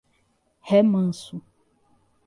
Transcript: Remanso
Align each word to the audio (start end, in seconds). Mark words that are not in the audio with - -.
Remanso 0.67 1.43